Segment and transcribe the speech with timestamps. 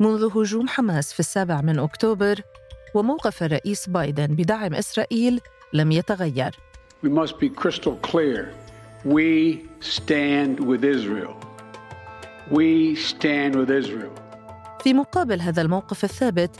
[0.00, 2.40] منذ هجوم حماس في السابع من أكتوبر
[2.94, 5.40] وموقف الرئيس بايدن بدعم إسرائيل
[5.72, 6.50] لم يتغير.
[7.04, 8.52] We must be crystal clear.
[9.04, 11.34] We stand with Israel.
[12.50, 14.12] We stand with Israel.
[14.82, 16.50] في مقابل هذا الموقف الثابت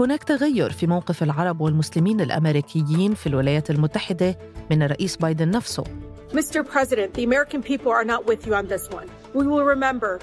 [0.00, 4.38] هناك تغير في موقف العرب والمسلمين الأمريكيين في الولايات المتحدة
[4.70, 5.84] من الرئيس بايدن نفسه.
[6.32, 6.64] Mr.
[6.64, 9.08] President, the American people are not with you on this one.
[9.34, 10.20] We will remember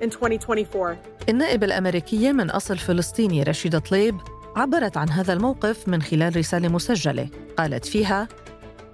[0.00, 0.98] in 2024.
[1.28, 4.16] النائب الامريكيه من أصل فلسطيني رشيده طليب
[4.56, 8.28] عبرت عن هذا الموقف من خلال رسالة مسجلة قالت فيها: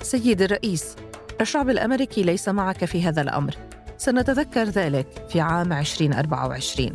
[0.03, 0.97] سيد الرئيس،
[1.41, 3.55] الشعب الأمريكي ليس معك في هذا الأمر.
[3.99, 6.93] سنتذكر ذلك في عام 2024.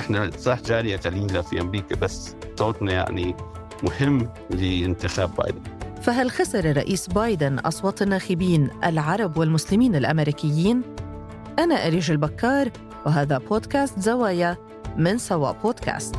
[0.00, 3.36] إحنا صح جالية قليله في أمريكا بس صوتنا يعني
[3.82, 5.60] مهم لانتخاب بايدن
[6.02, 10.82] فهل خسر الرئيس بايدن أصوات الناخبين العرب والمسلمين الأمريكيين؟
[11.58, 12.70] أنا أريج البكار
[13.06, 14.69] وهذا بودكاست زوايا
[15.00, 16.14] من سوا بودكاست.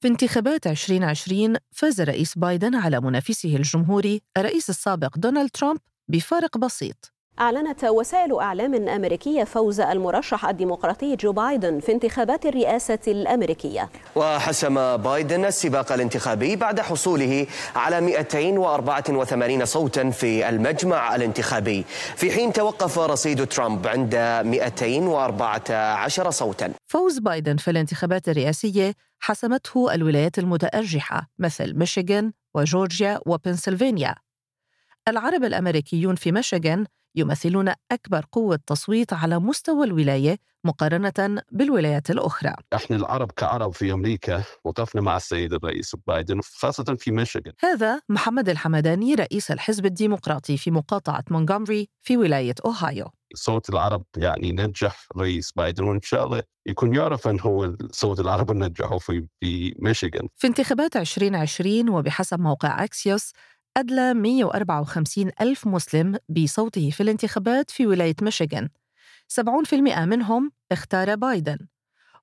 [0.00, 7.12] في انتخابات 2020 فاز الرئيس بايدن على منافسه الجمهوري الرئيس السابق دونالد ترامب بفارق بسيط
[7.40, 13.90] أعلنت وسائل أعلام أمريكية فوز المرشح الديمقراطي جو بايدن في انتخابات الرئاسة الأمريكية.
[14.16, 21.84] وحسم بايدن السباق الانتخابي بعد حصوله على 284 صوتا في المجمع الانتخابي.
[22.16, 24.14] في حين توقف رصيد ترامب عند
[24.44, 26.72] 214 صوتا.
[26.86, 34.14] فوز بايدن في الانتخابات الرئاسية حسمته الولايات المتأرجحة مثل ميشيغان وجورجيا وبنسلفانيا.
[35.08, 36.86] العرب الأمريكيون في ميشيغان
[37.18, 42.54] يمثلون أكبر قوة تصويت على مستوى الولاية مقارنة بالولايات الأخرى.
[42.74, 47.52] إحنا العرب كعرب في أمريكا وقفنا مع السيد الرئيس بايدن خاصة في ميشيغان.
[47.60, 53.06] هذا محمد الحمداني رئيس الحزب الديمقراطي في مقاطعة مونغومري في ولاية أوهايو.
[53.34, 58.52] صوت العرب يعني نجح رئيس بايدن وإن شاء الله يكون يعرف ان هو صوت العرب
[58.52, 60.28] نجحوا في في ميشيغان.
[60.36, 63.32] في انتخابات 2020 وبحسب موقع اكسيوس
[63.78, 68.68] أدلى 154 ألف مسلم بصوته في الانتخابات في ولاية ميشيغان.
[69.28, 71.58] 70% منهم اختار بايدن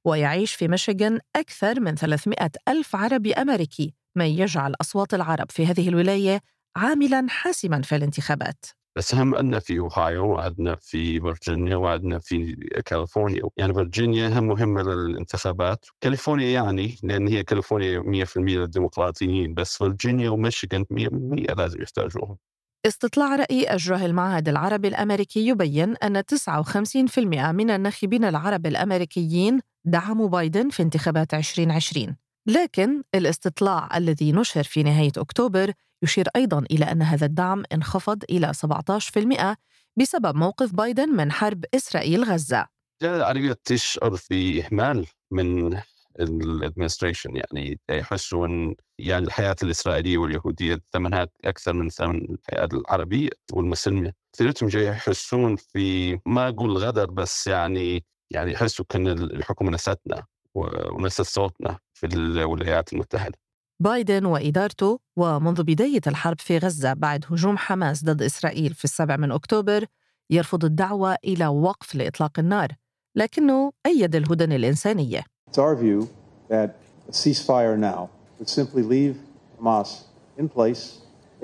[0.05, 5.89] ويعيش في ميشيغان أكثر من 300 ألف عربي أمريكي ما يجعل أصوات العرب في هذه
[5.89, 6.41] الولاية
[6.75, 8.65] عاملاً حاسماً في الانتخابات.
[8.97, 13.41] بس هم عندنا في أوهايو وعندنا في فيرجينيا وعندنا في كاليفورنيا.
[13.57, 15.85] يعني فيرجينيا هم مهمة للانتخابات.
[16.01, 22.37] كاليفورنيا يعني لأن هي كاليفورنيا 100% للديمقراطيين بس فيرجينيا وميشيغان 100% لازم يحتاجوهم
[22.85, 30.69] استطلاع رأي أجراه المعهد العربي الأمريكي يبين أن 59% من الناخبين العرب الأمريكيين دعموا بايدن
[30.69, 32.15] في انتخابات 2020
[32.47, 35.71] لكن الاستطلاع الذي نشر في نهاية أكتوبر
[36.03, 39.55] يشير أيضا إلى أن هذا الدعم انخفض إلى 17%
[39.97, 42.67] بسبب موقف بايدن من حرب إسرائيل غزة
[43.03, 45.79] العربية تشعر في إهمال من
[46.19, 54.13] الادمنستريشن يعني يحسوا أن يعني الحياة الإسرائيلية واليهودية ثمنها أكثر من ثمن الحياة العربية والمسلمة،
[54.33, 61.21] كثيرتهم جاي يحسون في ما أقول غدر بس يعني يعني يحسوا كأن الحكومة نستنا ونست
[61.21, 63.37] صوتنا في الولايات المتحدة.
[63.79, 69.31] بايدن وإدارته ومنذ بداية الحرب في غزة بعد هجوم حماس ضد إسرائيل في السابع من
[69.31, 69.85] أكتوبر
[70.29, 72.67] يرفض الدعوة إلى وقف لإطلاق النار
[73.15, 76.07] لكنه أيد الهدن الإنسانية It's our view
[76.49, 76.69] that
[77.09, 78.09] a ceasefire now
[78.39, 79.15] would simply leave
[79.59, 79.89] Hamas
[80.37, 80.83] in place,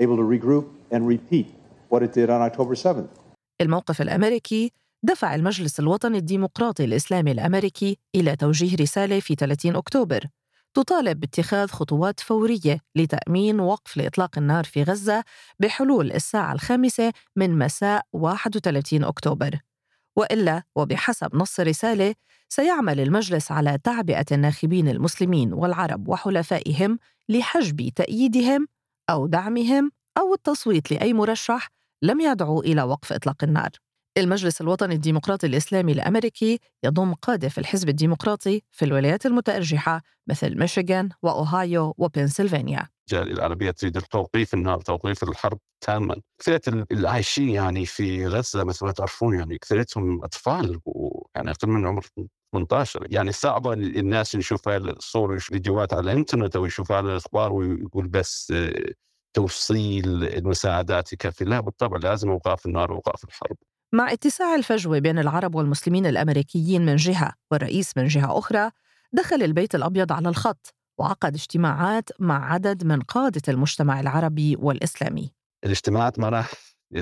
[0.00, 1.46] able to regroup and repeat
[1.88, 3.08] what it did on October 7th.
[3.60, 4.72] الموقف الأمريكي
[5.02, 10.26] دفع المجلس الوطني الديمقراطي الإسلامي الأمريكي إلى توجيه رسالة في 30 أكتوبر
[10.74, 15.24] تطالب باتخاذ خطوات فورية لتأمين وقف لإطلاق النار في غزة
[15.60, 19.58] بحلول الساعة الخامسة من مساء 31 أكتوبر.
[20.16, 22.14] وإلا وبحسب نص الرسالة
[22.48, 28.68] سيعمل المجلس على تعبئة الناخبين المسلمين والعرب وحلفائهم لحجب تأييدهم
[29.10, 31.68] أو دعمهم أو التصويت لأي مرشح
[32.02, 33.70] لم يدعو إلى وقف إطلاق النار.
[34.18, 41.08] المجلس الوطني الديمقراطي الإسلامي الأمريكي يضم قادة في الحزب الديمقراطي في الولايات المتأرجحة مثل ميشيغان
[41.22, 42.88] وأوهايو وبنسلفانيا.
[43.12, 46.16] الجالية العربية تريد توقيف النار توقيف الحرب تاما.
[46.38, 51.86] كثيرة اللي عايشين يعني في غزة مثل ما تعرفون يعني كثيرتهم أطفال ويعني أقل من
[51.86, 52.06] عمر
[52.52, 58.50] 18 يعني صعبة الناس يشوفوا الصور والفيديوهات على الإنترنت أو يشوفوا على الأخبار ويقول بس
[58.50, 58.92] آه،
[59.36, 61.44] توصيل المساعدات يكفي.
[61.44, 63.56] لا بالطبع لازم أوقاف النار وأوقاف الحرب.
[63.94, 68.70] مع اتساع الفجوة بين العرب والمسلمين الأمريكيين من جهة والرئيس من جهة أخرى
[69.12, 75.32] دخل البيت الأبيض على الخط وعقد اجتماعات مع عدد من قادة المجتمع العربي والإسلامي
[75.64, 76.52] الاجتماعات ما راح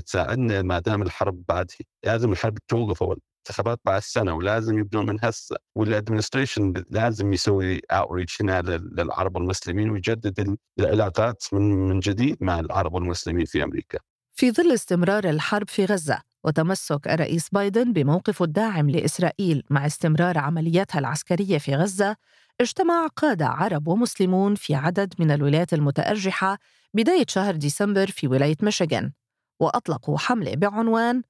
[0.07, 1.71] تساعدنا ما دام الحرب بعد
[2.05, 7.81] لازم الحرب توقف أول انتخابات بعد سنة ولازم يبدون من هسه وال administration لازم يسوي
[7.91, 13.99] outreach هنا للعرب والمسلمين ويجدد العلاقات من من جديد مع العرب والمسلمين في أمريكا.
[14.35, 20.99] في ظل استمرار الحرب في غزة وتمسك الرئيس بايدن بموقفه الداعم لإسرائيل مع استمرار عملياتها
[20.99, 22.17] العسكرية في غزة
[22.61, 26.59] اجتمع قادة عرب ومسلمون في عدد من الولايات المتأرجحة
[26.95, 29.13] بداية شهر ديسمبر في ولاية ميشيغان
[29.61, 31.23] وأطلقوا حملة بعنوان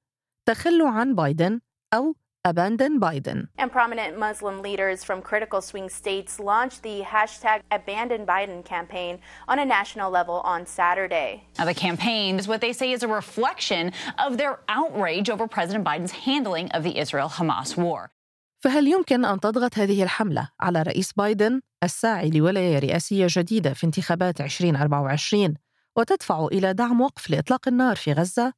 [0.45, 1.59] تخلوا عن بايدن
[1.93, 3.49] أو Abandon Biden.
[3.59, 9.59] And prominent Muslim leaders from critical swing states launched the hashtag Abandon Biden campaign on
[9.59, 11.43] a national level on Saturday.
[11.59, 15.85] Now, the campaign is what they say is a reflection of their outrage over President
[15.85, 18.09] Biden's handling of the Israel Hamas war.
[18.63, 24.41] فهل يمكن أن تضغط هذه الحملة على رئيس بايدن الساعي لولاية رئاسية جديدة في انتخابات
[24.41, 25.53] 2024
[25.95, 28.53] وتدفع إلى دعم وقف لإطلاق النار في غزة؟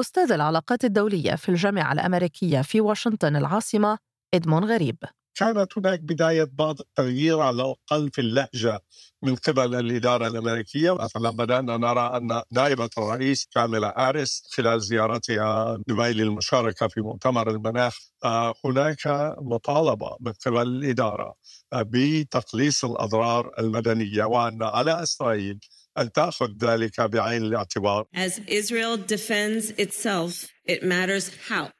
[0.00, 3.98] أستاذ العلاقات الدولية في الجامعة الأمريكية في واشنطن العاصمة
[4.34, 4.96] إدمون غريب.
[5.34, 8.80] كانت هناك بداية بعض التغيير على الأقل في اللهجة
[9.22, 10.94] من قبل الإدارة الأمريكية.
[10.94, 17.98] مثلا بدأنا نرى أن نائبة الرئيس كاميلا هاريس خلال زيارتها دبي للمشاركة في مؤتمر المناخ
[18.24, 19.06] آه، هناك
[19.40, 21.34] مطالبة من قبل الإدارة
[21.74, 25.58] بتقليص الأضرار المدنية وأن على إسرائيل
[25.98, 28.06] أن تأخذ ذلك بعين الاعتبار.
[28.14, 31.70] As Israel defends itself, it matters how.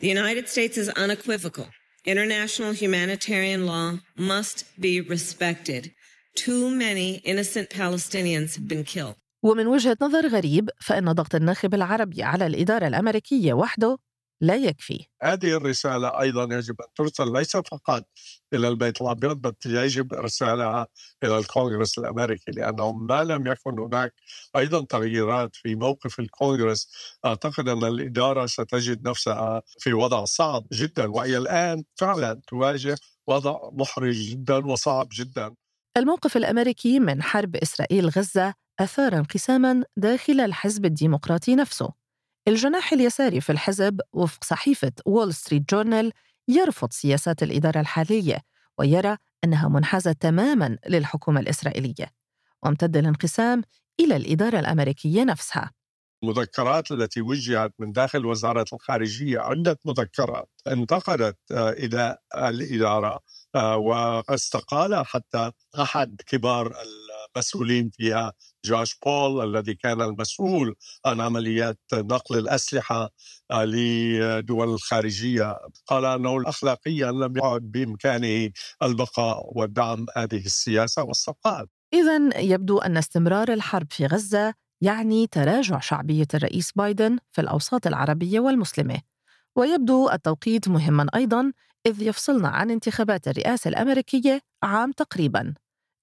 [0.00, 1.68] The United States is unequivocal.
[2.04, 5.92] International humanitarian law must be respected.
[6.34, 9.16] Too many innocent Palestinians have been killed.
[9.42, 13.98] ومن وجهة نظر غريب فإن ضغط الناخب العربي على الإدارة الأمريكية وحده
[14.42, 15.06] لا يكفي.
[15.22, 18.04] هذه الرسالة أيضا يجب أن ترسل ليس فقط
[18.54, 20.86] إلى البيت الأبيض بل يجب إرسالها
[21.24, 24.14] إلى الكونغرس الأمريكي لأنه ما لم يكن هناك
[24.56, 26.90] أيضا تغييرات في موقف الكونغرس.
[27.24, 32.96] أعتقد أن الإدارة ستجد نفسها في وضع صعب جدا وهي الآن فعلا تواجه
[33.26, 35.54] وضع محرج جدا وصعب جدا.
[35.96, 42.01] الموقف الأمريكي من حرب إسرائيل غزة أثار انقساما داخل الحزب الديمقراطي نفسه.
[42.48, 46.12] الجناح اليساري في الحزب وفق صحيفة وول ستريت جورنال
[46.48, 48.38] يرفض سياسات الإدارة الحالية
[48.78, 52.12] ويرى أنها منحازة تماما للحكومة الإسرائيلية
[52.62, 53.62] وامتد الانقسام
[54.00, 55.70] إلى الإدارة الأمريكية نفسها.
[56.24, 63.20] المذكرات التي وجهت من داخل وزارة الخارجية عدة مذكرات انتقدت آه، إلى الإدارة
[63.54, 66.74] آه، واستقال حتى أحد كبار
[67.36, 68.32] المسؤولين فيها.
[68.64, 70.74] جوش بول الذي كان المسؤول
[71.06, 73.10] عن عمليات نقل الأسلحة
[73.50, 75.58] آه، لدول الخارجية.
[75.86, 78.50] قال أنه أخلاقيا لم يعد بإمكانه
[78.82, 86.26] البقاء ودعم هذه السياسة واستقال إذا يبدو أن استمرار الحرب في غزة يعني تراجع شعبية
[86.34, 89.00] الرئيس بايدن في الأوساط العربية والمسلمة.
[89.56, 91.52] ويبدو التوقيت مهما أيضا
[91.86, 95.54] إذ يفصلنا عن انتخابات الرئاسة الأمريكية عام تقريبا.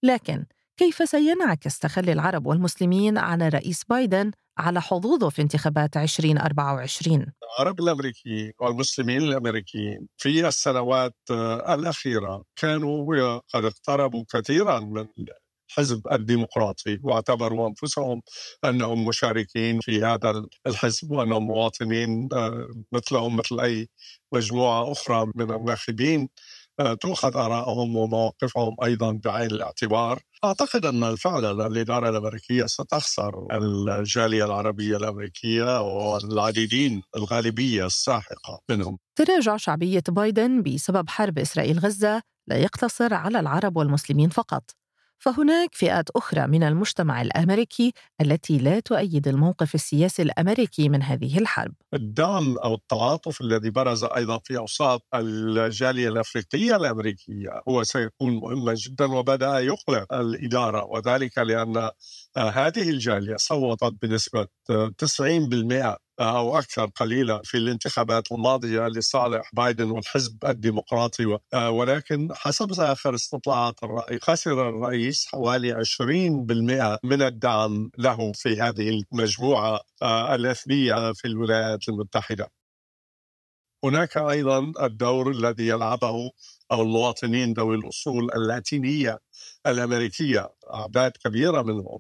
[0.04, 0.46] لكن
[0.80, 8.52] كيف سينعكس تخلي العرب والمسلمين عن الرئيس بايدن على حظوظه في انتخابات 2024 العرب الأمريكيين
[8.62, 11.16] والمسلمين الأمريكيين في السنوات
[11.70, 15.08] الأخيرة كانوا قد اقتربوا كثيرا من
[15.70, 18.22] الحزب الديمقراطي واعتبروا أنفسهم
[18.66, 23.88] أنهم مشاركين في هذا الحزب وأنهم مواطنين آه، مثلهم مثل أي
[24.34, 26.30] مجموعة أخرى من الناخبين.
[26.80, 30.20] آه، تؤخذ آرائهم ومواقفهم أيضا بعين الاعتبار.
[30.46, 33.48] أعتقد أن فعلا الإدارة الأمريكية ستخسر
[34.00, 38.98] الجالية العربية الأمريكية والعديدين الغالبية الساحقة منهم.
[39.18, 44.64] تراجع شعبية بايدن بسبب حرب إسرائيل غزة لا يقتصر على العرب والمسلمين فقط.
[45.20, 51.74] فهناك فئات أخرى من المجتمع الأمريكي التي لا تؤيد الموقف السياسي الأمريكي من هذه الحرب.
[51.94, 59.06] الدعم أو التعاطف الذي برز أيضا في أوساط الجالية الأفريقية الأمريكية هو سيكون مهما جدا
[59.06, 61.90] وبدأ يقلق الإدارة وذلك لأن
[62.38, 64.48] هذه الجالية صوتت بنسبة
[64.98, 73.16] 90% أو أكثر قليلا في الانتخابات الماضية لصالح بايدن والحزب الديمقراطي آه، ولكن حسب آخر
[73.16, 81.26] استطلاعات الرأي خسر الرئيس حوالي 20% من الدعم له في هذه المجموعة آه، الإثنية في
[81.28, 82.52] الولايات المتحدة.
[83.84, 86.32] هناك أيضا الدور الذي يلعبه
[86.72, 89.20] أو المواطنين ذوي الأصول اللاتينية
[89.68, 92.00] الأمريكية أعداد كبيرة منهم.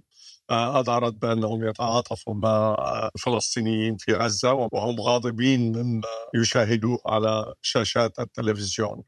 [0.51, 2.75] أظهرت بأنهم يتعاطفوا مع
[3.15, 9.03] الفلسطينيين في غزة وهم غاضبين مما يشاهدوه على شاشات التلفزيون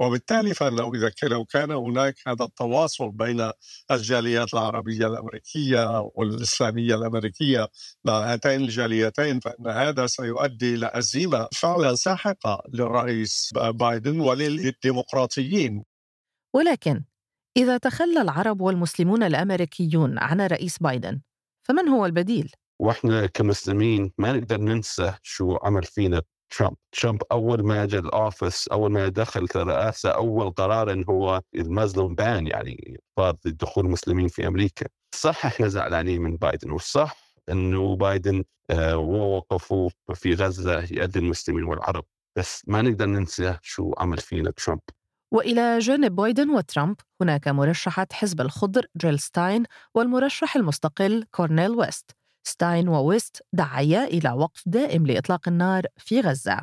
[0.00, 3.50] وبالتالي فانه إذا لو كان هناك هذا التواصل بين
[3.90, 7.68] الجاليات العربية الأمريكية والإسلامية الأمريكية
[8.04, 15.84] مع هاتين الجاليتين فإن هذا سيؤدي إلى أزمة فعلا ساحقة للرئيس بايدن وللديمقراطيين.
[16.54, 17.04] ولكن
[17.56, 21.20] إذا تخلى العرب والمسلمون الأمريكيون عن الرئيس بايدن
[21.68, 26.76] فمن هو البديل؟ وإحنا كمسلمين ما نقدر ننسى شو عمل فينا ترامب.
[26.92, 31.63] ترامب أول ما جاء ال office أول ما دخل الرئاسه أول قرار انه هو ال
[31.63, 34.86] Muslim ban يعني فرض دخول المسلمين في أمريكا.
[35.14, 42.04] صح إحنا زعلانين من بايدن والصح إنه بايدن آه وقفوا في غزة يأذي المسلمين والعرب.
[42.38, 44.80] بس ما نقدر ننسى شو عمل فينا ترامب.
[45.32, 49.62] وإلى جانب بايدن وترامب هناك مرشحه حزب الخضر جيل ستاين
[49.94, 52.10] والمرشح المستقل كورنيل ويست.
[52.44, 56.60] ستاين وويست دعيا إلى وقف دائم لإطلاق النار في غزة.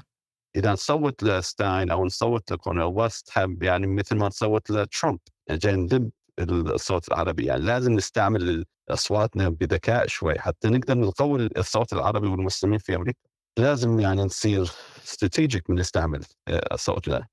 [0.56, 3.32] إذا نصوت لستاين أو نصوت لكورنيل ويست
[3.62, 5.20] يعني مثل ما نصوت لترامب
[5.52, 7.46] ضد الصوت العربي.
[7.46, 13.20] يعني لازم نستعمل أصواتنا بذكاء شوي حتى نقدر نقوي الصوت العربي والمسلمين في أمريكا.
[13.58, 14.72] لازم يعني نصير
[15.06, 17.30] استراتيجيك من نستعمل الصوت ده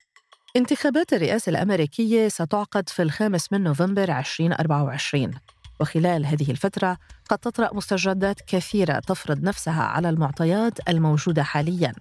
[0.56, 5.30] انتخابات الرئاسة الأمريكية ستعقد في الخامس من نوفمبر 2024
[5.80, 6.96] وخلال هذه الفترة
[7.30, 11.92] قد تطرأ مستجدات كثيرة تفرض نفسها على المعطيات الموجودة حالياً.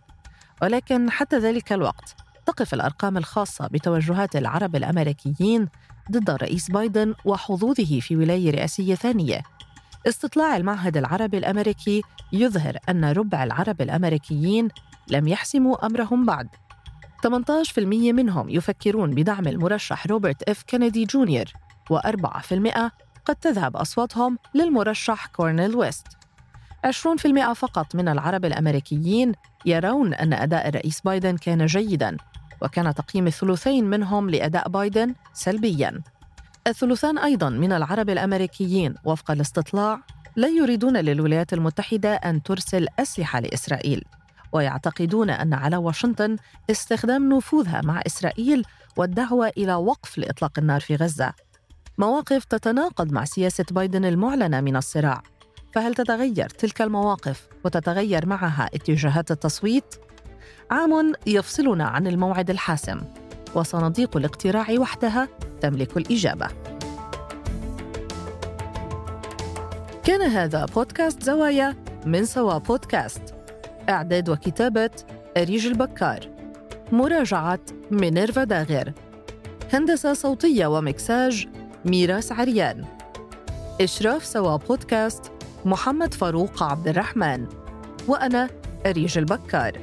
[0.62, 5.68] ولكن حتى ذلك الوقت تقف الأرقام الخاصة بتوجهات العرب الأمريكيين
[6.12, 9.42] ضد الرئيس بايدن وحظوظه في ولاية رئاسية ثانية.
[10.08, 12.02] استطلاع المعهد العربي الأمريكي
[12.34, 14.68] يظهر أن ربع العرب الأمريكيين
[15.08, 16.48] لم يحسموا أمرهم بعد.
[17.24, 21.46] 18% منهم يفكرون بدعم المرشح روبرت إف كينيدي جونيور
[21.94, 22.92] و4%
[23.26, 26.08] قد تذهب أصواتهم للمرشح كورنيل ويست.
[26.86, 29.32] 20% فقط من العرب الأمريكيين
[29.66, 32.18] يرون أن أداء الرئيس بايدن كان جيداً
[32.62, 36.02] وكان تقييم الثلثين منهم لأداء بايدن سلبياً.
[36.68, 40.00] الثلثان أيضاً من العرب الأمريكيين وفق الاستطلاع
[40.36, 44.04] لا يريدون للولايات المتحدة أن ترسل أسلحة لإسرائيل.
[44.54, 46.36] ويعتقدون أن على واشنطن
[46.70, 48.66] استخدام نفوذها مع إسرائيل
[48.98, 51.34] والدعوة إلى وقف لإطلاق النار في غزة.
[51.98, 55.24] مواقف تتناقض مع سياسة بايدن المعلنة من الصراع.
[55.74, 59.96] فهل تتغير تلك المواقف وتتغير معها اتجاهات التصويت؟
[60.72, 63.02] عام يفصلنا عن الموعد الحاسم
[63.56, 65.28] وصناديق الاقتراع وحدها
[65.62, 66.48] تملك الإجابة.
[70.04, 73.43] كان هذا بودكاست زوايا من سوا بودكاست.
[73.90, 74.90] إعداد وكتابة
[75.38, 76.20] أريج البكار.
[76.92, 77.60] مراجعة
[77.92, 78.94] مينيرفا داغر.
[79.74, 81.48] هندسة صوتية ومكساج
[81.86, 82.86] ميراس عريان.
[83.82, 85.32] إشراف سوا بودكاست
[85.66, 87.48] محمد فاروق عبد الرحمن.
[88.08, 88.50] وأنا
[88.86, 89.80] أريج البكار.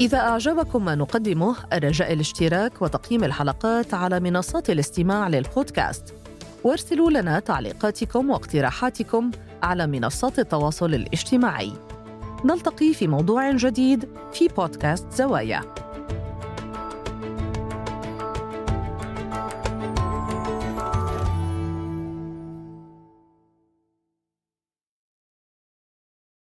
[0.00, 6.14] إذا أعجبكم ما نقدمه الرجاء الاشتراك وتقييم الحلقات على منصات الاستماع للبودكاست.
[6.64, 9.30] وارسلوا لنا تعليقاتكم واقتراحاتكم
[9.62, 11.72] على منصات التواصل الاجتماعي.
[12.44, 15.83] نلتقي في موضوع جديد في بودكاست زوايا.